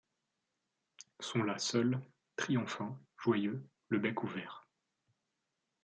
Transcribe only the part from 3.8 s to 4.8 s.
le bec ouvert.